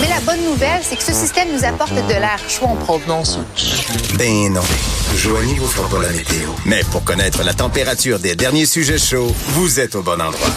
Mais 0.00 0.08
la 0.08 0.20
bonne 0.20 0.44
nouvelle, 0.44 0.80
c'est 0.82 0.96
que 0.96 1.02
ce 1.02 1.12
système 1.12 1.48
nous 1.52 1.64
apporte 1.64 1.94
de 1.94 2.12
l'air 2.12 2.38
chaud 2.48 2.66
en 2.66 2.76
provenance. 2.76 3.38
Ben 4.18 4.52
non. 4.52 4.60
Joignez-vous 5.16 5.88
pas 5.88 6.02
la 6.02 6.10
météo. 6.10 6.50
Mais 6.66 6.82
pour 6.90 7.04
connaître 7.04 7.42
la 7.42 7.54
température 7.54 8.18
des 8.18 8.36
derniers 8.36 8.66
sujets 8.66 8.98
chauds, 8.98 9.34
vous 9.54 9.80
êtes 9.80 9.94
au 9.94 10.02
bon 10.02 10.20
endroit. 10.20 10.48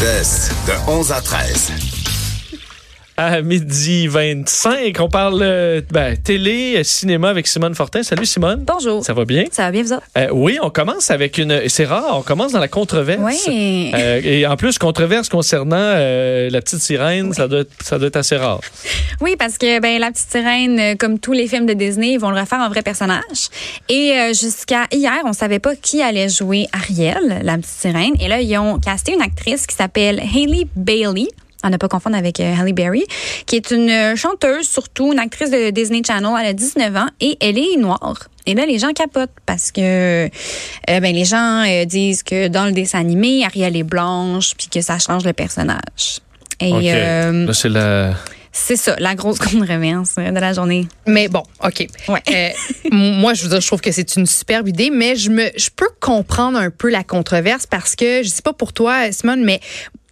De 0.00 0.90
11 0.90 1.12
à 1.12 1.20
13. 1.20 2.05
À 3.18 3.40
midi 3.40 4.08
25, 4.08 4.94
on 5.00 5.08
parle 5.08 5.40
euh, 5.42 5.80
ben, 5.90 6.18
télé, 6.18 6.84
cinéma 6.84 7.30
avec 7.30 7.46
Simone 7.46 7.74
Fortin. 7.74 8.02
Salut 8.02 8.26
Simone. 8.26 8.62
Bonjour. 8.66 9.02
Ça 9.02 9.14
va 9.14 9.24
bien? 9.24 9.44
Ça 9.50 9.62
va 9.62 9.70
bien, 9.70 9.84
vous 9.84 9.94
autres? 9.94 10.06
Euh, 10.18 10.28
oui, 10.32 10.58
on 10.62 10.68
commence 10.68 11.10
avec 11.10 11.38
une. 11.38 11.66
C'est 11.68 11.86
rare, 11.86 12.18
on 12.18 12.20
commence 12.20 12.52
dans 12.52 12.60
la 12.60 12.68
controverse. 12.68 13.22
Oui. 13.48 13.90
Euh, 13.94 14.20
et 14.22 14.46
en 14.46 14.58
plus, 14.58 14.76
controverse 14.76 15.30
concernant 15.30 15.76
euh, 15.78 16.50
la 16.50 16.60
petite 16.60 16.80
sirène, 16.80 17.32
ça, 17.32 17.48
doit 17.48 17.60
être, 17.60 17.72
ça 17.82 17.98
doit 17.98 18.08
être 18.08 18.16
assez 18.16 18.36
rare. 18.36 18.60
Oui, 19.22 19.34
parce 19.38 19.56
que 19.56 19.80
ben 19.80 19.98
la 19.98 20.10
petite 20.10 20.30
sirène, 20.30 20.98
comme 20.98 21.18
tous 21.18 21.32
les 21.32 21.48
films 21.48 21.64
de 21.64 21.72
Disney, 21.72 22.12
ils 22.12 22.20
vont 22.20 22.30
le 22.30 22.38
refaire 22.38 22.60
en 22.60 22.68
vrai 22.68 22.82
personnage. 22.82 23.48
Et 23.88 24.12
jusqu'à 24.34 24.88
hier, 24.92 25.22
on 25.24 25.32
savait 25.32 25.58
pas 25.58 25.74
qui 25.74 26.02
allait 26.02 26.28
jouer 26.28 26.66
Ariel, 26.70 27.40
la 27.42 27.56
petite 27.56 27.80
sirène. 27.80 28.12
Et 28.20 28.28
là, 28.28 28.42
ils 28.42 28.58
ont 28.58 28.78
casté 28.78 29.14
une 29.14 29.22
actrice 29.22 29.66
qui 29.66 29.74
s'appelle 29.74 30.20
Hailey 30.20 30.66
Bailey. 30.76 31.28
À 31.62 31.70
ne 31.70 31.76
pas 31.78 31.88
confondre 31.88 32.16
avec 32.16 32.38
euh, 32.40 32.54
Halle 32.60 32.72
Berry, 32.74 33.04
qui 33.46 33.56
est 33.56 33.70
une 33.70 33.88
euh, 33.90 34.14
chanteuse, 34.16 34.68
surtout 34.68 35.12
une 35.12 35.18
actrice 35.18 35.50
de 35.50 35.70
Disney 35.70 36.02
Channel. 36.06 36.30
Elle 36.40 36.46
a 36.48 36.52
19 36.52 36.96
ans 36.96 37.06
et 37.20 37.36
elle 37.40 37.58
est 37.58 37.76
noire. 37.78 38.28
Et 38.44 38.54
là, 38.54 38.66
les 38.66 38.78
gens 38.78 38.92
capotent 38.92 39.30
parce 39.46 39.72
que 39.72 40.26
euh, 40.26 40.28
ben, 40.86 41.14
les 41.14 41.24
gens 41.24 41.64
euh, 41.66 41.84
disent 41.84 42.22
que 42.22 42.48
dans 42.48 42.66
le 42.66 42.72
dessin 42.72 43.00
animé, 43.00 43.44
Ariel 43.44 43.74
est 43.76 43.82
blanche 43.82 44.52
puis 44.56 44.68
que 44.68 44.80
ça 44.80 44.98
change 44.98 45.24
le 45.24 45.32
personnage. 45.32 46.20
Et 46.60 46.72
OK. 46.72 46.84
euh, 46.84 47.46
Là, 47.46 47.52
c'est 47.54 47.68
la. 47.68 48.14
c'est 48.52 48.76
ça, 48.76 48.94
la 48.98 49.14
grosse 49.14 49.38
controverse 49.40 50.16
de 50.16 50.38
la 50.38 50.52
journée. 50.52 50.86
Mais 51.06 51.28
bon, 51.28 51.42
OK. 51.64 51.86
Ouais. 52.08 52.22
Euh, 52.30 52.50
moi, 52.92 53.34
je 53.34 53.42
veux 53.42 53.48
dire, 53.48 53.60
je 53.60 53.66
trouve 53.66 53.80
que 53.80 53.90
c'est 53.92 54.14
une 54.16 54.26
superbe 54.26 54.68
idée, 54.68 54.90
mais 54.90 55.16
je 55.16 55.30
me, 55.30 55.50
je 55.56 55.70
peux 55.74 55.88
comprendre 56.00 56.58
un 56.58 56.70
peu 56.70 56.88
la 56.90 57.02
controverse 57.02 57.66
parce 57.66 57.96
que, 57.96 58.22
je 58.22 58.28
sais 58.28 58.42
pas 58.42 58.52
pour 58.52 58.72
toi, 58.72 59.10
Simone, 59.10 59.44
mais 59.44 59.60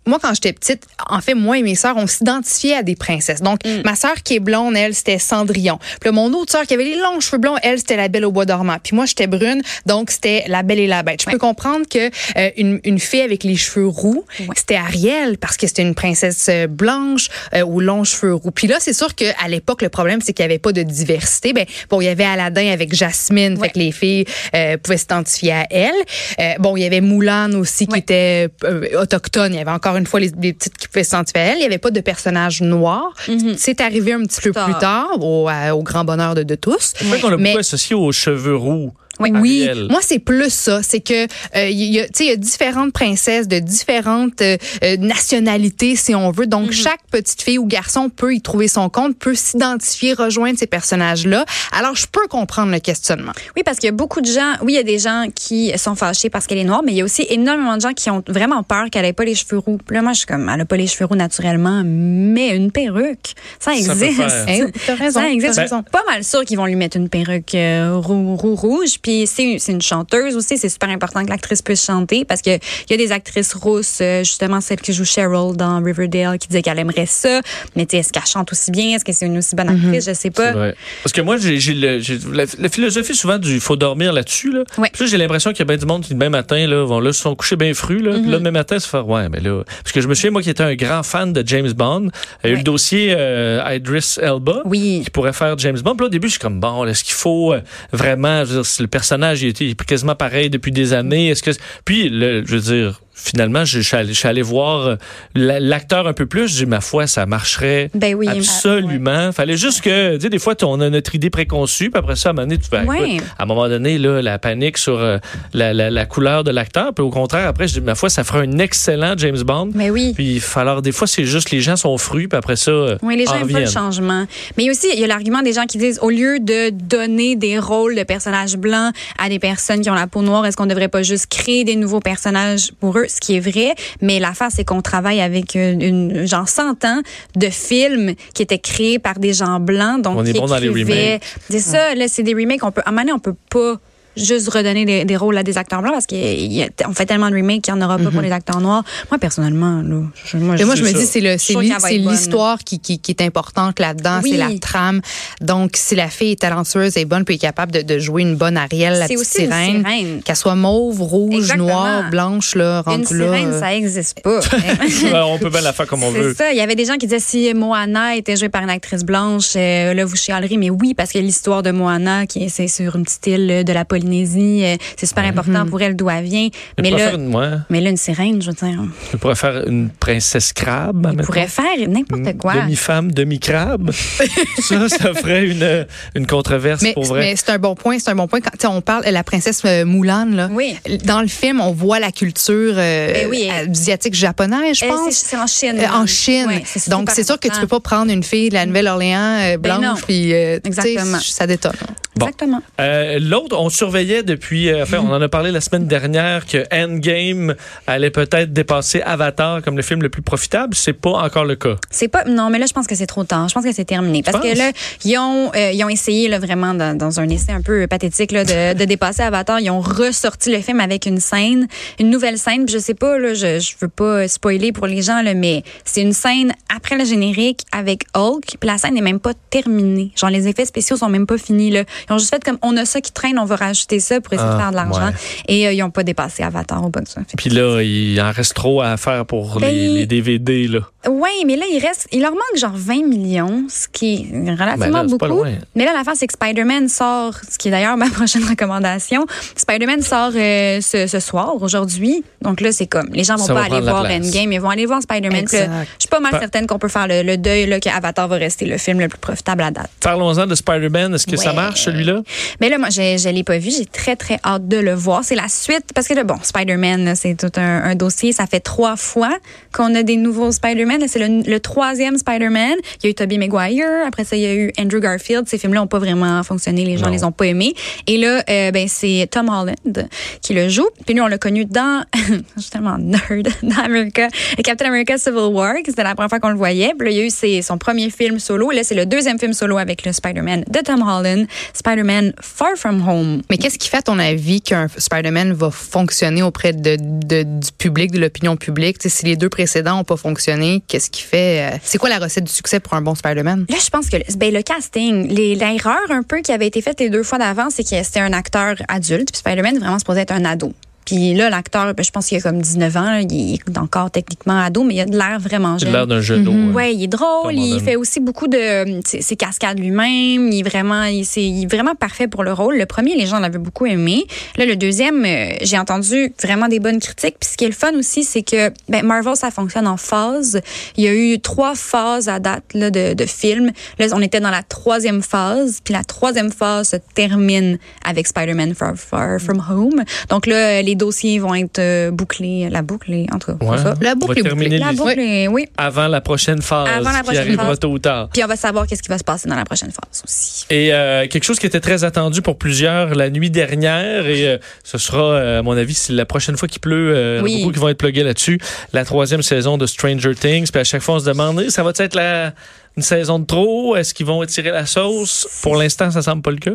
moi, 0.06 0.18
quand 0.20 0.34
j'étais 0.34 0.52
petite, 0.52 0.82
en 1.08 1.20
fait, 1.20 1.34
moi 1.34 1.58
et 1.58 1.62
mes 1.62 1.74
sœurs, 1.74 1.96
on 1.96 2.06
s'identifiait 2.06 2.76
à 2.76 2.82
des 2.82 2.96
princesses. 2.96 3.40
Donc, 3.40 3.60
ma 3.84 3.94
sœur 3.94 4.14
qui 4.22 4.34
est 4.36 4.40
blonde, 4.40 4.76
elle, 4.76 4.94
c'était 4.94 5.18
Cendrillon. 5.18 5.78
Puis 6.00 6.08
là, 6.08 6.12
mon 6.12 6.32
autre 6.34 6.52
sœur 6.52 6.66
qui 6.66 6.74
avait 6.74 6.84
les 6.84 6.96
longs 6.96 7.20
cheveux 7.20 7.38
blonds, 7.38 7.56
elle, 7.62 7.78
c'était 7.78 7.96
la 7.96 8.08
Belle 8.08 8.24
au 8.24 8.32
bois 8.32 8.44
dormant. 8.44 8.76
Puis 8.82 8.94
moi, 8.94 9.06
j'étais 9.06 9.26
brune, 9.26 9.62
donc 9.86 10.10
c'était 10.10 10.44
la 10.48 10.62
Belle 10.62 10.80
et 10.80 10.86
la 10.86 11.02
Bête. 11.02 11.22
Je 11.24 11.30
peux 11.30 11.38
comprendre 11.38 11.86
que 11.88 12.10
euh, 12.38 12.50
une, 12.56 12.80
une 12.84 12.98
fille 12.98 13.22
avec 13.22 13.44
les 13.44 13.56
cheveux 13.56 13.86
roux, 13.86 14.24
c'était 14.56 14.76
Ariel 14.76 15.38
parce 15.38 15.56
que 15.56 15.66
c'était 15.66 15.82
une 15.82 15.94
princesse 15.94 16.46
euh, 16.48 16.66
blanche 16.66 17.28
euh, 17.54 17.64
aux 17.64 17.80
longs 17.80 18.04
cheveux 18.04 18.34
roux. 18.34 18.50
Puis 18.50 18.66
là, 18.66 18.76
c'est 18.80 18.92
sûr 18.92 19.14
qu'à 19.14 19.48
l'époque, 19.48 19.82
le 19.82 19.88
problème, 19.88 20.20
c'est 20.20 20.32
qu'il 20.32 20.44
n'y 20.44 20.52
avait 20.52 20.58
pas 20.58 20.72
de 20.72 20.82
diversité. 20.82 21.52
Ben, 21.52 21.64
bon, 21.90 22.00
il 22.00 22.04
y 22.04 22.08
avait 22.08 22.24
Aladdin 22.24 22.70
avec 22.70 22.94
Jasmine, 22.94 23.58
fait 23.58 23.70
que 23.70 23.78
les 23.78 23.92
filles 23.92 24.24
euh, 24.54 24.76
pouvaient 24.76 24.98
s'identifier 24.98 25.52
à 25.52 25.66
elle. 25.70 25.92
Euh, 26.40 26.52
bon, 26.58 26.76
il 26.76 26.82
y 26.82 26.86
avait 26.86 27.00
Moulin 27.00 27.52
aussi 27.54 27.86
qui 27.86 27.92
Ouais. 27.94 27.98
était 28.00 28.48
euh, 28.64 29.00
autochtone. 29.00 29.52
Il 29.52 29.56
y 29.58 29.60
avait 29.60 29.70
encore 29.70 29.93
une 29.96 30.06
fois 30.06 30.20
les, 30.20 30.30
les 30.40 30.52
petites 30.52 30.76
qui 30.76 30.88
pouvaient 30.88 31.04
elle. 31.40 31.56
Il 31.56 31.60
n'y 31.60 31.64
avait 31.66 31.78
pas 31.78 31.90
de 31.90 32.00
personnage 32.00 32.60
noir. 32.62 33.14
C'est 33.56 33.80
arrivé 33.80 34.12
un 34.12 34.22
petit 34.24 34.40
peu 34.40 34.52
Tard. 34.52 34.64
plus 34.66 34.78
tard, 34.78 35.08
au, 35.20 35.48
à- 35.48 35.74
au 35.74 35.82
grand 35.82 36.04
bonheur 36.04 36.34
de, 36.34 36.42
de 36.42 36.54
tous. 36.54 36.92
C'est 36.96 37.04
vrai 37.04 37.20
qu'on 37.20 37.30
l'a 37.30 37.36
beaucoup 37.36 37.58
associé 37.58 37.94
aux 37.96 38.12
cheveux 38.12 38.56
roux. 38.56 38.92
Oui, 39.20 39.68
Ariel. 39.68 39.86
moi 39.90 40.00
c'est 40.02 40.18
plus 40.18 40.52
ça, 40.52 40.82
c'est 40.82 41.00
que 41.00 41.24
euh, 41.56 41.68
il 41.68 41.92
y 41.92 42.00
a, 42.00 42.04
tu 42.06 42.10
sais, 42.14 42.24
il 42.24 42.30
y 42.30 42.32
a 42.32 42.36
différentes 42.36 42.92
princesses 42.92 43.48
de 43.48 43.58
différentes 43.58 44.40
euh, 44.42 44.56
euh, 44.82 44.96
nationalités 44.96 45.96
si 45.96 46.14
on 46.14 46.30
veut. 46.30 46.46
Donc 46.46 46.72
chaque 46.72 47.00
petite 47.10 47.42
fille 47.42 47.58
ou 47.58 47.66
garçon 47.66 48.08
peut 48.08 48.34
y 48.34 48.40
trouver 48.40 48.68
son 48.68 48.88
compte, 48.88 49.16
peut 49.18 49.34
s'identifier, 49.34 50.14
rejoindre 50.14 50.58
ces 50.58 50.66
personnages-là. 50.66 51.44
Alors 51.72 51.94
je 51.96 52.06
peux 52.06 52.26
comprendre 52.28 52.72
le 52.72 52.78
questionnement. 52.80 53.32
Oui, 53.56 53.62
parce 53.64 53.78
qu'il 53.78 53.86
y 53.86 53.90
a 53.90 53.92
beaucoup 53.92 54.20
de 54.20 54.26
gens, 54.30 54.52
oui, 54.62 54.72
il 54.74 54.76
y 54.76 54.78
a 54.78 54.82
des 54.82 54.98
gens 54.98 55.26
qui 55.34 55.76
sont 55.78 55.94
fâchés 55.94 56.30
parce 56.30 56.46
qu'elle 56.46 56.58
est 56.58 56.64
noire, 56.64 56.82
mais 56.84 56.92
il 56.92 56.96
y 56.96 57.00
a 57.00 57.04
aussi 57.04 57.26
énormément 57.30 57.76
de 57.76 57.80
gens 57.80 57.92
qui 57.92 58.10
ont 58.10 58.22
vraiment 58.28 58.62
peur 58.62 58.90
qu'elle 58.90 59.04
ait 59.04 59.12
pas 59.12 59.24
les 59.24 59.34
cheveux 59.34 59.58
roux. 59.58 59.78
Puis 59.84 59.96
là, 59.96 60.02
moi, 60.02 60.12
je 60.12 60.18
suis 60.18 60.26
comme, 60.26 60.48
elle 60.48 60.60
a 60.60 60.64
pas 60.64 60.76
les 60.76 60.86
cheveux 60.86 61.06
roux 61.06 61.14
naturellement, 61.16 61.82
mais 61.84 62.54
une 62.56 62.70
perruque, 62.70 63.34
ça 63.58 63.72
Ça 63.74 63.94
peut 63.94 64.02
existe. 64.02 64.16
faire. 64.16 64.44
Hein, 64.54 64.66
t'as 64.86 64.94
raison, 64.94 65.20
Ça 65.20 65.30
existe. 65.30 65.58
raison. 65.58 65.82
pas 65.82 66.02
mal 66.06 66.22
sûre 66.22 66.44
qu'ils 66.44 66.56
vont 66.56 66.66
lui 66.66 66.76
mettre 66.76 66.96
une 66.96 67.08
perruque 67.08 67.54
euh, 67.54 67.96
roux, 67.96 68.36
roux, 68.36 68.54
rouge. 68.54 68.98
Puis 69.04 69.28
c'est 69.28 69.58
c'est 69.60 69.70
une 69.70 69.80
chanteuse 69.82 70.34
aussi. 70.34 70.58
C'est 70.58 70.68
super 70.68 70.88
important 70.88 71.24
que 71.24 71.30
l'actrice 71.30 71.62
puisse 71.62 71.84
chanter 71.84 72.24
parce 72.24 72.42
que 72.42 72.50
il 72.56 72.90
y 72.90 72.94
a 72.94 72.96
des 72.96 73.12
actrices 73.12 73.54
rousses, 73.54 73.98
euh, 74.00 74.24
justement 74.24 74.60
celle 74.60 74.80
qui 74.80 74.92
joue 74.92 75.04
Cheryl 75.04 75.54
dans 75.54 75.80
Riverdale, 75.80 76.38
qui 76.38 76.48
disait 76.48 76.62
qu'elle 76.62 76.78
aimerait 76.80 77.06
ça. 77.06 77.40
Mais 77.76 77.86
tu 77.86 77.92
sais, 77.92 77.98
est-ce 77.98 78.12
qu'elle 78.12 78.26
chante 78.26 78.50
aussi 78.50 78.72
bien? 78.72 78.96
Est-ce 78.96 79.04
que 79.04 79.12
c'est 79.12 79.26
une 79.26 79.38
aussi 79.38 79.54
bonne 79.54 79.68
actrice? 79.68 80.06
Je 80.06 80.14
sais 80.14 80.30
pas. 80.30 80.50
vrai. 80.52 80.74
Parce 81.04 81.12
que 81.12 81.20
moi, 81.20 81.36
j'ai 81.38 81.74
la, 81.74 82.44
la 82.58 82.68
philosophie 82.68 83.14
souvent 83.14 83.38
du 83.38 83.60
faut 83.60 83.76
dormir 83.76 84.12
là-dessus. 84.12 84.50
Là. 84.52 84.64
Ouais. 84.78 84.90
J'ai 84.98 85.16
l'impression 85.18 85.50
qu'il 85.50 85.60
y 85.60 85.62
a 85.62 85.66
bien 85.66 85.76
du 85.76 85.86
monde 85.86 86.02
qui, 86.02 86.12
le 86.14 86.18
même 86.18 86.32
matin, 86.32 86.66
là, 86.66 86.84
vont 86.84 86.98
là, 86.98 87.12
se 87.12 87.20
sont 87.20 87.36
couchés 87.36 87.56
bien 87.56 87.74
frus. 87.74 88.00
Là, 88.00 88.16
le 88.16 88.40
même 88.40 88.54
matin, 88.54 88.78
se 88.78 88.88
faire 88.88 89.06
ouais, 89.06 89.28
mais 89.28 89.40
là. 89.40 89.62
Parce 89.82 89.92
que 89.92 90.00
je 90.00 90.08
me 90.08 90.14
souviens, 90.14 90.30
moi, 90.30 90.42
qui 90.42 90.50
étais 90.50 90.62
un 90.62 90.74
grand 90.74 91.02
fan 91.02 91.32
de 91.32 91.46
James 91.46 91.70
Bond, 91.72 92.08
il 92.42 92.46
y 92.46 92.46
a 92.46 92.50
eu 92.50 92.52
Ouais. 92.54 92.58
le 92.58 92.62
dossier 92.64 93.14
euh, 93.16 93.62
Idris 93.70 94.16
Elba. 94.20 94.62
Oui. 94.64 95.02
Qui 95.04 95.10
pourrait 95.10 95.32
faire 95.34 95.58
James 95.58 95.78
Bond. 95.80 95.92
Puis 95.96 96.04
là, 96.04 96.06
au 96.06 96.10
début, 96.10 96.28
je 96.28 96.32
suis 96.32 96.40
comme, 96.40 96.58
bon, 96.60 96.86
est-ce 96.86 97.04
qu'il 97.04 97.14
faut 97.14 97.52
euh, 97.52 97.60
vraiment, 97.92 98.44
je 98.44 98.50
veux 98.50 98.54
dire, 98.62 98.66
si 98.66 98.80
le 98.80 98.88
personnage, 98.94 99.42
il 99.42 99.48
était 99.48 99.74
quasiment 99.74 100.14
pareil 100.14 100.50
depuis 100.50 100.70
des 100.70 100.92
années. 100.92 101.28
Est-ce 101.30 101.42
que. 101.42 101.50
Puis, 101.84 102.08
le, 102.08 102.44
je 102.46 102.54
veux 102.54 102.60
dire, 102.60 103.00
finalement, 103.14 103.64
je, 103.64 103.80
je 103.80 103.86
suis 103.86 103.96
allé, 103.96 104.08
je 104.12 104.18
suis 104.18 104.28
allé 104.28 104.42
voir 104.42 104.86
euh, 104.86 104.96
la- 105.34 105.60
l'acteur 105.60 106.06
un 106.06 106.12
peu 106.12 106.26
plus. 106.26 106.48
J'ai 106.58 106.66
ma 106.66 106.80
foi, 106.80 107.06
ça 107.06 107.26
marcherait 107.26 107.90
Ben 107.94 108.14
oui. 108.14 108.28
absolument. 108.28 109.32
Fallait 109.32 109.56
juste 109.56 109.80
que, 109.82 110.16
tu 110.16 110.22
sais, 110.22 110.28
des 110.28 110.38
fois, 110.38 110.54
on 110.62 110.80
a 110.80 110.90
notre 110.90 111.14
idée 111.14 111.30
préconçue, 111.30 111.90
puis 111.90 111.98
après 111.98 112.16
ça, 112.16 112.30
à 112.30 112.32
un 112.32 112.34
moment 112.34 112.46
donné, 112.48 112.58
tu 112.58 112.68
fais, 112.68 112.82
Ouais. 112.84 113.12
écoute, 113.14 113.26
à 113.38 113.42
un 113.44 113.46
moment 113.46 113.68
donné, 113.68 113.98
là, 113.98 114.20
la 114.20 114.38
panique 114.38 114.78
sur 114.78 114.98
euh, 114.98 115.18
la, 115.52 115.72
la, 115.72 115.90
la 115.90 116.06
couleur 116.06 116.44
de 116.44 116.50
l'acteur. 116.50 116.92
Puis 116.94 117.04
au 117.04 117.10
contraire, 117.10 117.46
après, 117.48 117.68
je 117.68 117.74
dis, 117.74 117.80
ma 117.80 117.94
foi, 117.94 118.10
ça 118.10 118.24
fera 118.24 118.40
un 118.40 118.58
excellent 118.58 119.14
James 119.16 119.42
Bond. 119.42 119.70
Mais 119.74 119.90
oui. 119.90 120.12
Puis, 120.14 120.42
alors, 120.56 120.82
des 120.82 120.92
fois, 120.92 121.06
c'est 121.06 121.24
juste 121.24 121.50
les 121.50 121.60
gens 121.60 121.76
sont 121.76 121.96
frus, 121.98 122.28
puis 122.28 122.36
après 122.36 122.56
ça, 122.56 122.70
euh, 122.70 122.98
Oui, 123.02 123.16
les 123.16 123.26
gens 123.26 123.32
en 123.32 123.38
n'aiment 123.38 123.52
pas 123.52 123.60
le 123.60 123.66
changement. 123.66 124.26
Mais 124.56 124.68
aussi, 124.70 124.88
il 124.92 124.98
y 125.00 125.04
a 125.04 125.06
l'argument 125.06 125.42
des 125.42 125.52
gens 125.52 125.66
qui 125.66 125.78
disent, 125.78 125.98
au 126.02 126.10
lieu 126.10 126.38
de 126.40 126.70
donner 126.70 127.36
des 127.36 127.58
rôles 127.58 127.94
de 127.94 128.02
personnages 128.02 128.56
blancs 128.56 128.92
à 129.18 129.28
des 129.28 129.38
personnes 129.38 129.80
qui 129.82 129.90
ont 129.90 129.94
la 129.94 130.06
peau 130.06 130.22
noire, 130.22 130.44
est-ce 130.46 130.56
qu'on 130.56 130.64
ne 130.64 130.70
devrait 130.70 130.88
pas 130.88 131.02
juste 131.02 131.26
créer 131.28 131.64
des 131.64 131.76
nouveaux 131.76 132.00
personnages 132.00 132.72
pour 132.80 132.98
eux? 132.98 133.03
Ce 133.08 133.20
qui 133.20 133.36
est 133.36 133.40
vrai. 133.40 133.74
Mais 134.00 134.18
l'affaire, 134.18 134.48
c'est 134.50 134.64
qu'on 134.64 134.82
travaille 134.82 135.20
avec 135.20 135.54
une, 135.54 135.82
une- 135.82 136.26
genre 136.26 136.48
100 136.48 136.84
ans 136.84 137.00
de 137.36 137.48
films 137.48 138.14
qui 138.34 138.42
étaient 138.42 138.58
créés 138.58 138.98
par 138.98 139.18
des 139.18 139.32
gens 139.32 139.60
blancs. 139.60 140.02
Donc, 140.02 140.16
On 140.18 140.24
est 140.24 140.32
qui 140.32 140.40
bon 140.40 140.46
dans 140.46 140.58
les 140.58 140.68
remakes. 140.68 141.22
C'est 141.48 141.60
ça, 141.60 141.94
là, 141.94 142.06
c'est 142.08 142.22
des 142.22 142.34
remakes. 142.34 142.64
On 142.64 142.70
peut, 142.72 142.82
à 142.84 142.88
un 142.88 142.92
moment 142.92 143.02
donné, 143.02 143.12
on 143.12 143.18
peut 143.18 143.34
pas 143.50 143.76
juste 144.16 144.48
redonner 144.50 144.84
des, 144.84 145.04
des 145.04 145.16
rôles 145.16 145.36
à 145.38 145.42
des 145.42 145.58
acteurs 145.58 145.82
blancs 145.82 145.92
parce 145.92 146.06
qu'on 146.06 146.94
fait 146.94 147.06
tellement 147.06 147.30
de 147.30 147.36
remakes 147.36 147.62
qu'il 147.62 147.74
n'y 147.74 147.82
en 147.82 147.84
aura 147.84 147.98
pas 147.98 148.10
pour 148.10 148.20
les 148.20 148.32
acteurs 148.32 148.60
noirs. 148.60 148.84
Moi, 149.10 149.18
personnellement, 149.18 149.82
là, 149.82 150.02
je, 150.24 150.36
moi, 150.36 150.56
Et 150.58 150.64
moi, 150.64 150.74
je- 150.74 150.80
je 150.80 150.86
me 150.88 150.92
ça. 150.92 150.98
dis, 150.98 151.06
c'est 151.06 151.20
Je 151.20 151.98
l'histoire 152.10 152.58
qui, 152.58 152.78
qui, 152.78 152.98
qui 152.98 153.10
est 153.12 153.22
importante 153.22 153.78
là-dedans, 153.80 154.20
Oui. 154.22 154.30
c'est 154.32 154.36
la 154.38 154.58
trame. 154.58 155.00
Donc, 155.40 155.72
si 155.74 155.94
la 155.94 156.08
fille 156.08 156.32
est 156.32 156.40
talentueuse 156.40 156.96
et 156.96 157.04
bonne, 157.04 157.24
puis 157.24 157.36
est 157.36 157.38
capable 157.38 157.72
de, 157.72 157.82
de 157.82 157.98
jouer 157.98 158.22
une 158.22 158.36
bonne 158.36 158.56
Ariel, 158.56 158.98
la 158.98 159.06
petite 159.06 159.18
aussi 159.18 159.38
une 159.44 159.50
sirène, 159.50 159.84
sirène. 159.84 160.22
qu'elle 160.22 160.36
soit 160.36 160.54
mauve, 160.54 161.00
rouge, 161.02 161.34
Exactement. 161.36 161.66
noire, 161.68 162.10
blanche, 162.10 162.54
là, 162.54 162.82
Une 162.86 162.92
rendue 162.92 163.18
là. 163.18 163.24
sirène, 163.26 163.48
euh, 163.52 163.60
ça 163.60 163.74
existe 163.74 164.20
pas. 164.22 164.40
On 165.26 165.38
peut 165.38 165.50
bien 165.50 165.60
la 165.62 165.72
faire 165.72 165.86
comme 165.86 166.02
on 166.02 166.12
C'est 166.12 166.20
veut. 166.20 166.34
ça. 166.34 166.52
Il 166.52 166.56
y 166.56 166.60
avait 166.60 166.74
des 166.74 166.84
gens 166.84 166.94
qui 166.96 167.06
disaient 167.06 167.18
si 167.20 167.52
Moana 167.54 168.16
était 168.16 168.36
jouée 168.36 168.48
par 168.48 168.62
une 168.62 168.70
actrice 168.70 169.04
blanche, 169.04 169.52
euh, 169.56 169.94
là, 169.94 170.04
vous 170.04 170.16
chialerez. 170.16 170.56
Mais 170.56 170.70
oui, 170.70 170.94
parce 170.94 171.10
que 171.12 171.18
l'histoire 171.18 171.62
de 171.62 171.70
Moana, 171.70 172.26
qui 172.26 172.44
est 172.44 172.48
c'est 172.48 172.68
sur 172.68 172.96
une 172.96 173.04
petite 173.04 173.26
île 173.26 173.64
de 173.64 173.72
la 173.72 173.84
Polynésie, 174.04 174.62
euh, 174.64 174.76
c'est 174.96 175.06
super 175.06 175.24
important 175.24 175.66
pour 175.66 175.80
elle 175.80 175.96
d'où 175.96 176.10
elle 176.10 176.24
vient. 176.24 176.48
Mais 176.80 176.90
là, 176.90 177.14
une, 177.14 177.34
ouais, 177.34 177.48
mais 177.70 177.80
là, 177.80 177.90
une 177.90 177.96
sirène, 177.96 178.40
je 178.42 178.48
veux 178.50 178.52
dire, 178.56 178.78
on 179.14 179.16
pourrait 179.18 179.34
faire 179.34 179.66
une 179.66 179.88
princesse 179.90 180.52
crabe. 180.52 181.06
mettons. 181.06 181.24
pourrait 181.24 181.48
faire 181.48 181.64
n'importe 181.88 182.36
quoi. 182.38 182.54
Demi-femme, 182.62 183.10
demi-crabe. 183.12 183.90
ça, 184.60 184.88
ça 184.88 185.14
ferait 185.14 185.46
une, 185.46 185.86
une 186.14 186.26
controverse 186.26 186.82
Mais, 186.82 186.92
pour 186.92 187.04
vrai. 187.04 187.20
mais 187.20 187.36
c'est 187.36 187.50
un 187.50 187.58
bon 187.58 187.74
point, 187.74 187.98
c'est 187.98 188.10
un 188.10 188.14
bon 188.14 188.26
point. 188.28 188.40
Quand 188.40 188.68
on 188.70 188.80
parle 188.80 189.04
de 189.06 189.10
la 189.10 189.24
princesse 189.24 189.62
euh, 189.64 189.84
Moulin, 189.84 190.26
là. 190.26 190.48
Oui. 190.52 190.76
Dans 191.04 191.20
le 191.22 191.28
film, 191.28 191.60
on 191.60 191.72
voit 191.72 191.98
la 191.98 192.12
culture 192.12 192.74
euh, 192.76 193.12
Ben 193.12 193.28
oui. 193.30 193.48
asiatique 193.50 194.14
japonaise, 194.14 194.78
je 194.80 194.84
Euh, 194.84 194.88
pense. 194.88 195.14
c'est- 195.14 195.26
c'est 195.30 195.36
en 195.36 195.46
Chine. 195.46 195.78
Euh, 195.78 195.88
en 195.96 196.06
Chine. 196.06 196.48
Donc, 196.88 197.10
c'est 197.10 197.24
sûr 197.24 197.38
que 197.40 197.48
tu 197.48 197.60
peux 197.60 197.66
pas 197.66 197.80
prendre 197.80 198.12
une 198.12 198.22
fille 198.22 198.48
de 198.50 198.54
la 198.54 198.66
Nouvelle-Orléans 198.66 199.38
euh, 199.40 199.56
Ben 199.56 199.78
blanche, 199.78 200.02
puis 200.02 200.32
euh, 200.34 200.56
sais, 200.56 200.60
Exactement. 200.64 201.18
ça 201.20 201.46
détonne. 201.46 201.72
Bon. 202.16 202.26
Exactement. 202.26 202.62
Euh, 202.80 203.18
L'autre, 203.20 203.56
on 203.58 203.68
surveille 203.70 203.93
surveillait 203.94 204.24
depuis, 204.24 204.70
euh, 204.70 204.82
enfin, 204.82 204.98
on 204.98 205.12
en 205.12 205.22
a 205.22 205.28
parlé 205.28 205.52
la 205.52 205.60
semaine 205.60 205.86
dernière 205.86 206.46
que 206.46 206.64
Endgame 206.72 207.54
allait 207.86 208.10
peut-être 208.10 208.52
dépasser 208.52 209.00
Avatar 209.02 209.62
comme 209.62 209.76
le 209.76 209.82
film 209.82 210.02
le 210.02 210.08
plus 210.08 210.22
profitable. 210.22 210.74
C'est 210.74 210.94
pas 210.94 211.10
encore 211.10 211.44
le 211.44 211.54
cas. 211.54 211.76
C'est 211.90 212.08
pas 212.08 212.24
non, 212.24 212.50
mais 212.50 212.58
là 212.58 212.66
je 212.66 212.72
pense 212.72 212.88
que 212.88 212.96
c'est 212.96 213.06
trop 213.06 213.22
tard. 213.22 213.48
Je 213.48 213.54
pense 213.54 213.64
que 213.64 213.70
c'est 213.72 213.84
terminé 213.84 214.24
parce 214.24 214.40
que 214.40 214.58
là 214.58 214.72
ils 215.04 215.16
ont 215.16 215.52
euh, 215.54 215.70
ils 215.70 215.84
ont 215.84 215.88
essayé 215.88 216.26
là 216.26 216.40
vraiment 216.40 216.74
dans, 216.74 216.98
dans 216.98 217.20
un 217.20 217.28
essai 217.28 217.52
un 217.52 217.62
peu 217.62 217.86
pathétique 217.86 218.32
là 218.32 218.44
de, 218.44 218.76
de 218.76 218.84
dépasser 218.84 219.22
Avatar, 219.22 219.60
ils 219.60 219.70
ont 219.70 219.80
ressorti 219.80 220.50
le 220.50 220.60
film 220.60 220.80
avec 220.80 221.06
une 221.06 221.20
scène, 221.20 221.68
une 222.00 222.10
nouvelle 222.10 222.38
scène. 222.38 222.64
Puis 222.64 222.74
je 222.74 222.80
sais 222.80 222.94
pas 222.94 223.16
là, 223.16 223.32
je 223.32 223.60
je 223.60 223.74
veux 223.80 223.88
pas 223.88 224.26
spoiler 224.26 224.72
pour 224.72 224.88
les 224.88 225.02
gens 225.02 225.22
là, 225.22 225.34
mais 225.34 225.62
c'est 225.84 226.02
une 226.02 226.12
scène 226.12 226.52
après 226.74 226.98
le 226.98 227.04
générique 227.04 227.60
avec 227.70 228.06
Hulk. 228.16 228.56
Puis 228.58 228.68
la 228.68 228.76
scène 228.76 228.94
n'est 228.94 229.00
même 229.00 229.20
pas 229.20 229.34
terminée. 229.50 230.10
Genre 230.16 230.30
les 230.30 230.48
effets 230.48 230.66
spéciaux 230.66 230.96
sont 230.96 231.08
même 231.08 231.26
pas 231.26 231.38
finis 231.38 231.70
là. 231.70 231.84
Ils 232.08 232.12
ont 232.12 232.18
juste 232.18 232.30
fait 232.30 232.42
comme 232.42 232.58
on 232.62 232.76
a 232.76 232.84
ça 232.84 233.00
qui 233.00 233.12
traîne, 233.12 233.38
on 233.38 233.44
va 233.44 233.54
rajouter 233.54 233.83
ça 234.00 234.20
pour 234.20 234.32
essayer 234.32 234.48
Ah, 234.50 234.54
de 234.54 234.60
faire 234.60 234.70
de 234.70 234.76
l'argent. 234.76 235.06
ouais. 235.06 235.12
Et 235.48 235.66
euh, 235.66 235.72
ils 235.72 235.82
ont 235.82 235.90
pas 235.90 236.02
dépassé 236.02 236.42
Avatar 236.42 236.84
au 236.84 236.88
box 236.88 237.16
office. 237.16 237.34
Puis 237.36 237.50
là, 237.50 237.80
il 237.82 238.20
en 238.20 238.30
reste 238.32 238.54
trop 238.54 238.82
à 238.82 238.96
faire 238.96 239.24
pour 239.26 239.58
Ben, 239.60 239.68
les, 239.70 239.88
les 239.88 240.06
DVD 240.06 240.66
là. 240.68 240.80
Oui, 241.06 241.28
mais 241.46 241.56
là, 241.56 241.66
il 241.70 241.78
reste, 241.80 242.08
il 242.12 242.22
leur 242.22 242.30
manque 242.32 242.56
genre 242.56 242.72
20 242.74 243.06
millions, 243.06 243.64
ce 243.68 243.86
qui 243.92 244.14
est 244.32 244.50
relativement 244.52 244.76
Ben 244.76 244.90
là, 244.90 245.04
c'est 245.08 245.18
pas 245.18 245.28
beaucoup. 245.28 245.40
loin. 245.42 245.52
Mais 245.74 245.84
là, 245.84 245.92
l'affaire, 245.92 246.14
c'est 246.16 246.26
que 246.26 246.32
Spider-Man 246.32 246.88
sort, 246.88 247.34
ce 247.50 247.58
qui 247.58 247.68
est 247.68 247.70
d'ailleurs 247.70 247.98
ma 247.98 248.08
prochaine 248.10 248.42
recommandation. 248.48 249.26
Spider-Man 249.54 250.00
sort 250.00 250.30
euh, 250.34 250.80
ce, 250.80 251.06
ce 251.06 251.20
soir, 251.20 251.54
aujourd'hui. 251.60 252.24
Donc 252.40 252.60
là, 252.62 252.72
c'est 252.72 252.86
comme, 252.86 253.08
les 253.12 253.22
gens 253.24 253.36
vont 253.36 253.44
Ça 253.44 253.52
va 253.54 253.60
pas 253.60 253.66
aller 253.76 253.80
voir. 253.82 254.04
Endgame, 254.06 254.52
ils 254.52 254.60
vont 254.60 254.70
aller 254.70 254.86
voir 254.86 255.02
Spider-Man. 255.02 255.44
Je 255.50 255.56
suis 255.98 256.08
pas 256.08 256.20
mal 256.20 256.30
Pa- 256.32 256.40
certaine 256.40 256.66
qu'on 256.66 256.78
peut 256.78 256.88
faire 256.88 257.06
le, 257.06 257.22
le 257.22 257.36
deuil, 257.36 257.66
là, 257.66 257.80
que 257.80 257.88
Avatar 257.90 258.26
va 258.28 258.36
rester 258.36 258.64
le 258.64 258.78
film 258.78 258.98
le 259.00 259.08
plus 259.08 259.18
profitable 259.18 259.62
à 259.62 259.70
date. 259.70 259.90
Parlons-en 260.00 260.46
de 260.46 260.54
Spider-Man. 260.54 261.14
Est-ce 261.14 261.26
que 261.26 261.36
ça 261.36 261.52
marche 261.52 261.82
celui-là? 261.84 262.22
Mais 262.60 262.70
là, 262.70 262.78
moi, 262.78 262.88
je, 262.90 263.18
je 263.22 263.28
l'ai 263.28 263.44
pas 263.44 263.58
vu. 263.58 263.70
J'ai 263.76 263.86
très, 263.86 264.16
très 264.16 264.38
hâte 264.44 264.68
de 264.68 264.76
le 264.78 264.94
voir. 264.94 265.24
C'est 265.24 265.34
la 265.34 265.48
suite. 265.48 265.86
Parce 265.94 266.06
que 266.08 266.22
bon, 266.22 266.36
Spider-Man, 266.42 267.14
c'est 267.16 267.34
tout 267.36 267.52
un, 267.60 267.82
un 267.84 267.94
dossier. 267.94 268.32
Ça 268.32 268.46
fait 268.46 268.60
trois 268.60 268.96
fois 268.96 269.36
qu'on 269.72 269.94
a 269.94 270.02
des 270.02 270.16
nouveaux 270.16 270.52
Spider-Man. 270.52 271.02
C'est 271.08 271.18
le, 271.18 271.42
le 271.48 271.60
troisième 271.60 272.16
Spider-Man. 272.18 272.74
Il 273.02 273.04
y 273.04 273.06
a 273.06 273.10
eu 273.10 273.14
Tobey 273.14 273.38
Maguire. 273.38 273.88
Après 274.06 274.24
ça, 274.24 274.36
il 274.36 274.42
y 274.42 274.46
a 274.46 274.54
eu 274.54 274.72
Andrew 274.78 275.00
Garfield. 275.00 275.48
Ces 275.48 275.58
films-là 275.58 275.80
n'ont 275.80 275.86
pas 275.86 275.98
vraiment 275.98 276.42
fonctionné. 276.42 276.84
Les 276.84 276.96
gens 276.96 277.06
Non. 277.06 277.12
les 277.12 277.24
ont 277.24 277.32
pas 277.32 277.46
aimés. 277.46 277.74
Et 278.06 278.18
là, 278.18 278.42
euh, 278.48 278.70
ben, 278.70 278.86
c'est 278.88 279.28
Tom 279.30 279.48
Holland 279.48 280.08
qui 280.40 280.54
le 280.54 280.68
joue. 280.68 280.88
Puis 281.06 281.14
nous, 281.14 281.22
on 281.22 281.26
l'a 281.26 281.38
connu 281.38 281.64
dans, 281.64 282.04
je 282.56 282.60
suis 282.60 282.70
tellement 282.70 282.98
nerd, 282.98 283.48
dans 283.62 283.78
America, 283.82 284.28
Captain 284.62 284.86
America 284.86 285.18
Civil 285.18 285.48
War. 285.52 285.74
C'était 285.86 286.02
la 286.02 286.14
première 286.14 286.28
fois 286.30 286.40
qu'on 286.40 286.50
le 286.50 286.56
voyait. 286.56 286.92
Puis 286.98 287.08
là, 287.08 287.12
il 287.12 287.18
y 287.18 287.20
a 287.20 287.24
eu 287.26 287.30
ses- 287.30 287.62
son 287.62 287.78
premier 287.78 288.10
film 288.10 288.38
solo. 288.38 288.70
Là, 288.70 288.84
c'est 288.84 288.94
le 288.94 289.06
deuxième 289.06 289.38
film 289.38 289.52
solo 289.52 289.78
avec 289.78 290.04
le 290.04 290.12
Spider-Man 290.12 290.64
de 290.68 290.80
Tom 290.80 291.02
Holland. 291.02 291.46
Spider-Man 291.72 292.32
Far 292.40 292.70
From 292.76 293.06
Home. 293.08 293.42
Mais 293.50 293.56
qu'est-ce 293.64 293.78
qui 293.78 293.88
fait, 293.88 293.96
à 293.96 294.02
ton 294.02 294.18
avis, 294.18 294.60
qu'un 294.60 294.88
Spider-Man 294.88 295.54
va 295.54 295.70
fonctionner 295.70 296.42
auprès 296.42 296.74
de, 296.74 296.96
du 296.96 297.72
public, 297.78 298.10
de 298.10 298.18
l'opinion 298.18 298.56
publique? 298.56 298.98
Si 299.00 299.24
les 299.24 299.36
deux 299.36 299.48
précédents 299.48 299.96
n'ont 299.96 300.04
pas 300.04 300.18
fonctionné, 300.18 300.82
qu'est-ce 300.86 301.08
qui 301.08 301.22
fait. 301.22 301.72
euh, 301.72 301.78
c'est 301.82 301.96
quoi 301.96 302.10
la 302.10 302.18
recette 302.18 302.44
du 302.44 302.52
succès 302.52 302.78
pour 302.78 302.92
un 302.92 303.00
bon 303.00 303.14
Spider-Man? 303.14 303.64
Là, 303.70 303.76
je 303.82 303.88
pense 303.88 304.10
que 304.10 304.18
le, 304.18 304.22
ben, 304.36 304.62
casting, 304.62 305.28
l'erreur 305.28 306.10
un 306.10 306.22
peu 306.22 306.42
qui 306.42 306.52
avait 306.52 306.66
été 306.66 306.82
faite 306.82 307.00
les 307.00 307.08
deux 307.08 307.22
fois 307.22 307.38
d'avant, 307.38 307.70
c'est 307.70 307.84
que 307.84 308.02
c'était 308.02 308.20
un 308.20 308.34
acteur 308.34 308.76
adulte, 308.88 309.32
puis 309.32 309.38
Spider-Man 309.38 309.78
vraiment 309.78 309.98
supposé 309.98 310.20
être 310.20 310.32
un 310.32 310.44
ado. 310.44 310.74
Puis 311.04 311.34
là, 311.34 311.50
l'acteur, 311.50 311.92
ben, 311.94 312.02
je 312.02 312.10
pense 312.10 312.26
qu'il 312.26 312.38
a 312.38 312.40
comme 312.40 312.60
19 312.60 312.96
ans, 312.96 313.02
là, 313.04 313.20
il 313.20 313.54
est 313.54 313.78
encore 313.78 314.10
techniquement 314.10 314.58
ado, 314.60 314.84
mais 314.84 314.94
il 314.94 315.00
a 315.00 315.04
de 315.06 315.16
l'air 315.16 315.38
vraiment 315.38 315.76
Il 315.78 315.84
a 315.84 315.86
jeune. 315.86 315.92
l'air 315.92 316.06
d'un 316.06 316.20
genou. 316.20 316.52
hein. 316.70 316.72
Ouais, 316.72 316.94
il 316.94 317.04
est 317.04 317.08
drôle, 317.08 317.54
il 317.54 317.80
fait 317.80 317.96
aussi 317.96 318.20
beaucoup 318.20 318.48
de 318.48 319.00
ses 319.06 319.20
ses 319.22 319.36
cascades 319.36 319.78
lui-même, 319.78 320.50
il 320.52 320.60
est 320.60 320.68
vraiment 320.68 321.04
il, 321.04 321.24
c'est, 321.24 321.42
il 321.42 321.64
est 321.64 321.66
vraiment 321.74 321.94
parfait 321.94 322.28
pour 322.28 322.44
le 322.44 322.52
rôle. 322.52 322.76
Le 322.76 322.86
premier, 322.86 323.14
les 323.16 323.26
gens 323.26 323.38
l'avaient 323.38 323.58
beaucoup 323.58 323.86
aimé. 323.86 324.24
Là 324.56 324.66
le 324.66 324.76
deuxième, 324.76 325.24
euh, 325.24 325.54
j'ai 325.62 325.78
entendu 325.78 326.32
vraiment 326.42 326.68
des 326.68 326.78
bonnes 326.80 327.00
critiques. 327.00 327.36
Puis 327.40 327.50
ce 327.52 327.56
qui 327.56 327.64
est 327.64 327.68
le 327.68 327.74
fun 327.74 327.92
aussi, 327.98 328.22
c'est 328.24 328.42
que 328.42 328.70
ben, 328.88 329.04
Marvel 329.04 329.36
ça 329.36 329.50
fonctionne 329.50 329.86
en 329.86 329.96
phases. 329.96 330.60
Il 330.96 331.04
y 331.04 331.08
a 331.08 331.14
eu 331.14 331.40
trois 331.40 331.74
phases 331.74 332.28
à 332.28 332.38
date 332.38 332.64
là, 332.74 332.90
de, 332.90 333.14
de 333.14 333.26
films. 333.26 333.70
Là, 333.98 334.06
on 334.12 334.20
était 334.22 334.40
dans 334.40 334.50
la 334.50 334.62
troisième 334.62 335.22
phase, 335.22 335.80
puis 335.82 335.92
la 335.94 336.04
troisième 336.04 336.52
phase 336.52 336.90
se 336.90 336.96
termine 337.14 337.78
avec 338.04 338.26
Spider-Man 338.26 338.74
Far, 338.74 338.94
Far 338.96 339.40
From 339.40 339.62
Home. 339.70 340.02
Donc 340.28 340.46
là, 340.46 340.82
les 340.82 340.93
dossiers 340.96 341.38
vont 341.38 341.54
être 341.54 341.78
euh, 341.78 342.10
bouclés, 342.10 342.68
la 342.70 342.82
boucle, 342.82 343.12
est- 343.12 343.32
en 343.32 343.38
tout 343.38 343.56
cas, 343.56 343.64
Ouais. 343.64 343.78
ça. 343.78 343.94
La 344.00 344.12
On 344.12 344.16
boucle 344.16 344.34
va 344.34 344.40
est 344.40 344.42
terminer 344.42 344.64
bouclée. 344.78 344.78
La 344.78 344.90
les- 344.92 344.96
boucle, 344.96 345.18
est- 345.20 345.48
oui. 345.48 345.66
avant 345.76 346.08
la 346.08 346.20
prochaine 346.20 346.62
phase 346.62 346.88
Avant 346.88 347.10
la 347.10 347.18
qui 347.18 347.22
prochaine 347.24 347.40
arrivera 347.42 347.66
phase. 347.66 347.78
tôt 347.80 347.90
ou 347.90 347.98
tard. 347.98 348.28
Puis 348.32 348.42
on 348.44 348.46
va 348.46 348.56
savoir 348.56 348.86
qu'est-ce 348.86 349.02
qui 349.02 349.08
va 349.08 349.18
se 349.18 349.24
passer 349.24 349.48
dans 349.48 349.56
la 349.56 349.64
prochaine 349.64 349.90
phase 349.90 350.22
aussi. 350.24 350.64
Et 350.70 350.92
euh, 350.92 351.26
quelque 351.28 351.44
chose 351.44 351.58
qui 351.58 351.66
était 351.66 351.80
très 351.80 352.04
attendu 352.04 352.42
pour 352.42 352.56
plusieurs 352.58 353.14
la 353.14 353.30
nuit 353.30 353.50
dernière, 353.50 354.26
et 354.26 354.46
euh, 354.48 354.58
ce 354.82 354.98
sera, 354.98 355.58
à 355.58 355.62
mon 355.62 355.76
avis, 355.76 355.94
c'est 355.94 356.12
la 356.12 356.26
prochaine 356.26 356.56
fois 356.56 356.68
qu'il 356.68 356.80
pleut, 356.80 357.14
euh, 357.14 357.34
il 357.34 357.36
y 357.36 357.38
en 357.38 357.40
a 357.40 357.44
Oui. 357.44 357.60
beaucoup 357.62 357.72
qui 357.72 357.78
vont 357.80 357.88
être 357.88 357.98
plugués 357.98 358.22
là-dessus, 358.22 358.58
la 358.92 359.04
troisième 359.04 359.42
saison 359.42 359.78
de 359.78 359.86
Stranger 359.86 360.34
Things. 360.34 360.70
Puis 360.70 360.80
à 360.80 360.84
chaque 360.84 361.02
fois, 361.02 361.16
on 361.16 361.18
se 361.20 361.24
demande, 361.26 361.60
eh, 361.66 361.70
ça 361.70 361.82
va 361.82 361.92
être 361.96 362.14
la, 362.14 362.52
une 362.96 363.02
saison 363.02 363.38
de 363.38 363.44
trop? 363.44 363.96
Est-ce 363.96 364.14
qu'ils 364.14 364.26
vont 364.26 364.42
étirer 364.42 364.70
la 364.70 364.86
sauce? 364.86 365.48
Pour 365.62 365.76
l'instant, 365.76 366.10
ça 366.10 366.22
semble 366.22 366.42
pas 366.42 366.50
le 366.50 366.58
cas. 366.58 366.70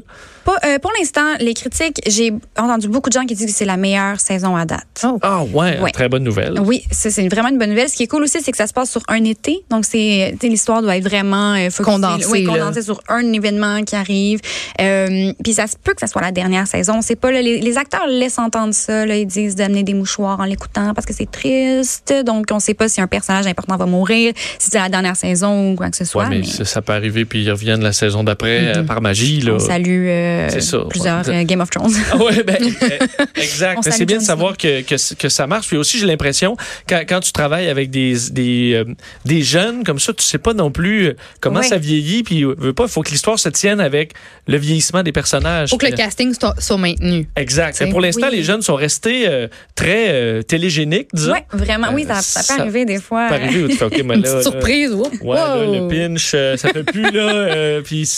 Pas- 0.45 0.57
euh, 0.65 0.79
pour 0.79 0.91
l'instant, 0.99 1.35
les 1.39 1.53
critiques, 1.53 1.99
j'ai 2.07 2.33
entendu 2.57 2.87
beaucoup 2.87 3.09
de 3.09 3.13
gens 3.13 3.25
qui 3.25 3.35
disent 3.35 3.45
que 3.47 3.51
c'est 3.57 3.65
la 3.65 3.77
meilleure 3.77 4.19
saison 4.19 4.55
à 4.55 4.65
date. 4.65 4.85
Oh. 5.03 5.17
Ah 5.21 5.43
ouais, 5.43 5.79
Ouais. 5.79 5.91
très 5.91 6.09
bonne 6.09 6.23
nouvelle. 6.23 6.59
Oui, 6.59 6.83
ça, 6.91 7.09
c'est 7.09 7.27
vraiment 7.29 7.49
une 7.49 7.57
bonne 7.57 7.69
nouvelle. 7.69 7.89
Ce 7.89 7.95
qui 7.95 8.03
est 8.03 8.07
cool 8.07 8.23
aussi, 8.23 8.39
c'est 8.41 8.51
que 8.51 8.57
ça 8.57 8.67
se 8.67 8.73
passe 8.73 8.89
sur 8.91 9.01
un 9.07 9.23
été. 9.23 9.63
Donc, 9.69 9.85
c'est 9.85 10.35
l'histoire 10.43 10.81
doit 10.81 10.97
être 10.97 11.03
vraiment 11.07 11.53
euh, 11.55 11.69
Condensée, 11.83 12.25
oui, 12.29 12.43
condensée 12.43 12.81
sur 12.81 12.99
un 13.07 13.31
événement 13.33 13.83
qui 13.83 13.95
arrive. 13.95 14.39
Euh, 14.81 15.31
puis 15.43 15.53
ça 15.53 15.67
se 15.67 15.75
peut 15.81 15.93
que 15.93 15.99
ça 16.01 16.07
soit 16.07 16.21
la 16.21 16.31
dernière 16.31 16.67
saison. 16.67 17.01
C'est 17.01 17.15
pas 17.15 17.31
là, 17.31 17.41
les, 17.41 17.59
les 17.61 17.77
acteurs 17.77 18.07
laissent 18.07 18.39
entendre 18.39 18.73
ça. 18.73 19.05
Là, 19.05 19.15
ils 19.17 19.25
disent 19.27 19.55
d'amener 19.55 19.83
des 19.83 19.93
mouchoirs 19.93 20.39
en 20.39 20.45
l'écoutant 20.45 20.93
parce 20.93 21.05
que 21.05 21.13
c'est 21.13 21.29
triste. 21.31 22.13
Donc, 22.25 22.47
on 22.51 22.59
sait 22.59 22.73
pas 22.73 22.89
si 22.89 22.99
un 23.01 23.07
personnage 23.07 23.45
important 23.47 23.77
va 23.77 23.85
mourir, 23.85 24.33
si 24.57 24.69
c'est 24.71 24.79
la 24.79 24.89
dernière 24.89 25.15
saison 25.15 25.71
ou 25.71 25.75
quoi 25.75 25.89
que 25.89 25.95
ce 25.97 26.05
soit. 26.05 26.08
Ouais, 26.17 26.25
mais 26.29 26.39
mais 26.39 26.43
ça, 26.45 26.65
ça 26.65 26.81
peut 26.81 26.93
arriver, 26.93 27.25
puis 27.25 27.43
ils 27.43 27.51
reviennent 27.51 27.83
la 27.83 27.93
saison 27.93 28.23
d'après 28.23 28.77
euh, 28.77 28.83
par 28.83 29.01
magie. 29.01 29.41
Là. 29.41 29.53
on 29.53 29.59
salue 29.59 30.07
euh, 30.07 30.47
C'est 30.49 30.61
ça, 30.61 30.79
plusieurs 30.89 31.27
ouais. 31.27 31.41
euh, 31.41 31.43
Game 31.43 31.61
of 31.61 31.69
Thrones. 31.69 31.93
Ah 32.11 32.17
ouais, 32.17 32.43
ben, 32.43 32.57
euh, 32.83 33.25
exact. 33.35 33.83
Salue 33.83 33.95
c'est 33.95 34.05
bien 34.05 34.17
de 34.17 34.23
savoir 34.23 34.57
que, 34.57 34.81
que, 34.81 35.13
que 35.15 35.29
ça 35.29 35.47
marche. 35.47 35.67
Puis 35.67 35.77
aussi, 35.77 35.99
j'ai 35.99 36.05
l'impression, 36.07 36.55
quand, 36.87 37.01
quand 37.07 37.19
tu 37.19 37.31
travailles 37.31 37.67
avec 37.69 37.89
des, 37.89 38.15
des, 38.31 38.73
euh, 38.75 38.85
des 39.25 39.41
jeunes 39.41 39.83
comme 39.83 39.99
ça, 39.99 40.13
tu 40.13 40.23
sais 40.23 40.37
pas 40.37 40.53
non 40.53 40.71
plus 40.71 41.13
comment 41.41 41.59
Ouais. 41.59 41.67
ça 41.67 41.77
vieillit. 41.77 42.23
Puis, 42.23 42.43
veux 42.43 42.73
pas, 42.73 42.83
il 42.83 42.89
faut 42.89 43.01
que 43.01 43.11
l'histoire 43.11 43.37
se 43.37 43.49
tienne 43.49 43.79
avec 43.81 44.13
le 44.47 44.57
vieillissement 44.57 45.03
des 45.03 45.11
personnages. 45.11 45.69
Faut 45.69 45.77
que 45.77 45.85
le 45.87 45.91
casting 45.95 46.33
soit, 46.33 46.55
soit 46.59 46.77
maintenu. 46.77 47.27
Exact. 47.35 47.73
T'sais, 47.73 47.87
Pour 47.87 47.99
l'instant, 48.01 48.27
oui. 48.31 48.37
les 48.37 48.43
jeunes 48.43 48.61
sont 48.61 48.75
restés 48.75 49.27
euh, 49.27 49.47
très 49.75 50.07
euh, 50.09 50.41
télégéniques, 50.41 51.09
disons. 51.13 51.33
Oui, 51.33 51.39
vraiment. 51.53 51.87
Oui, 51.93 52.05
ça, 52.07 52.21
ça 52.21 52.55
peut 52.55 52.61
arriver 52.61 52.85
des 52.85 52.99
fois. 52.99 53.27
Ça 53.29 53.35
peut 53.37 53.43
arriver 53.43 53.63
où 53.63 53.67
tu 53.67 53.75
fais, 53.75 53.85
OK, 53.85 54.01
mais 54.05 54.15
Une 54.15 54.21
là, 54.21 54.31
petite 54.33 54.33
là, 54.35 54.41
surprise. 54.43 54.91
whoop. 54.93 55.13
Ouais, 55.21 55.35
là, 55.35 55.65
le 55.65 55.87
Euh, 56.07 56.57
ça 56.57 56.69
fait 56.69 56.83
plus, 56.83 57.11
là. 57.11 57.21
euh, 57.29 57.81
puis, 57.81 58.09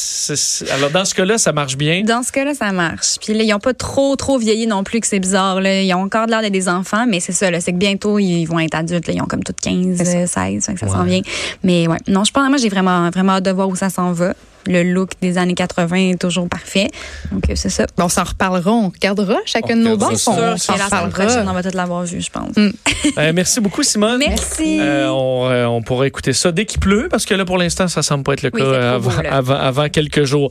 alors, 0.71 0.89
dans 0.91 1.05
ce 1.05 1.13
cas-là, 1.15 1.37
ça 1.37 1.51
marche 1.51 1.77
bien? 1.77 2.03
Dans 2.03 2.23
ce 2.23 2.31
cas-là, 2.31 2.53
ça 2.53 2.71
marche. 2.71 3.15
Puis 3.23 3.33
là, 3.33 3.43
ils 3.43 3.49
n'ont 3.49 3.59
pas 3.59 3.73
trop, 3.73 4.15
trop 4.15 4.37
vieilli 4.37 4.67
non 4.67 4.83
plus 4.83 4.99
que 4.99 5.07
c'est 5.07 5.19
bizarre. 5.19 5.61
Là. 5.61 5.81
Ils 5.81 5.93
ont 5.93 6.01
encore 6.03 6.27
l'air 6.27 6.41
d'être 6.41 6.51
des 6.53 6.69
enfants, 6.69 7.05
mais 7.07 7.19
c'est 7.19 7.31
ça. 7.31 7.49
là, 7.51 7.59
C'est 7.61 7.71
que 7.71 7.77
bientôt, 7.77 8.19
ils 8.19 8.45
vont 8.45 8.59
être 8.59 8.75
adultes. 8.75 9.07
là. 9.07 9.13
Ils 9.13 9.21
ont 9.21 9.25
comme 9.27 9.43
toutes 9.43 9.59
15, 9.61 9.97
C'est 9.97 10.05
ça. 10.05 10.17
euh, 10.17 10.49
16. 10.51 10.65
que 10.73 10.79
ça 10.79 10.85
Ouais. 10.85 10.91
s'en 10.91 11.03
vient. 11.03 11.21
Mais 11.63 11.87
ouais, 11.87 11.97
non, 12.07 12.23
je 12.23 12.31
pense, 12.31 12.47
moi, 12.49 12.57
j'ai 12.57 12.69
vraiment, 12.69 13.09
vraiment 13.09 13.33
hâte 13.33 13.45
de 13.45 13.51
voir 13.51 13.67
où 13.69 13.75
ça 13.75 13.89
s'en 13.89 14.11
va. 14.11 14.33
Le 14.67 14.83
look 14.83 15.11
des 15.21 15.37
années 15.37 15.53
80 15.55 15.95
est 16.11 16.21
toujours 16.21 16.47
parfait. 16.47 16.89
Donc, 17.31 17.49
euh, 17.49 17.53
c'est 17.55 17.69
ça. 17.69 17.85
Bon, 17.97 18.05
on 18.05 18.09
s'en 18.09 18.23
reparlera. 18.23 18.71
On 18.71 18.89
regardera 18.89 19.35
chacun 19.45 19.75
On 19.75 19.77
de 19.77 19.83
nos 19.83 19.97
bancs. 19.97 20.11
On 20.13 20.17
Sûr 20.17 20.33
s'en 20.33 20.73
prochaine, 20.73 20.83
on 21.01 21.05
reparlera. 21.05 21.53
va 21.53 21.63
tous 21.63 21.75
l'avoir 21.75 22.03
vu, 22.03 22.21
je 22.21 22.29
pense. 22.29 22.55
Euh, 23.17 23.31
merci 23.33 23.59
beaucoup, 23.59 23.83
Simone. 23.83 24.19
Merci. 24.19 24.77
Euh, 24.79 25.09
on, 25.09 25.49
euh, 25.49 25.65
on 25.65 25.81
pourra 25.81 26.07
écouter 26.07 26.33
ça 26.33 26.51
dès 26.51 26.65
qu'il 26.65 26.79
pleut, 26.79 27.07
parce 27.09 27.25
que 27.25 27.33
là, 27.33 27.45
pour 27.45 27.57
l'instant, 27.57 27.87
ça 27.87 28.03
semble 28.03 28.23
pas 28.23 28.33
être 28.33 28.43
le 28.43 28.51
Oui, 28.53 28.61
cas 28.61 28.99
beau, 28.99 29.09
avant 29.51 29.89
quelques 29.89 30.23
jours. 30.23 30.49